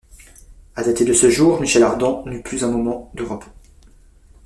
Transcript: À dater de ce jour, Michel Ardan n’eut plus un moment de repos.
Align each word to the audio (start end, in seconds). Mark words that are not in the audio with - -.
À 0.75 0.81
dater 0.81 1.05
de 1.05 1.13
ce 1.13 1.29
jour, 1.29 1.61
Michel 1.61 1.83
Ardan 1.83 2.23
n’eut 2.25 2.41
plus 2.41 2.63
un 2.63 2.71
moment 2.71 3.11
de 3.13 3.21
repos. 3.21 3.51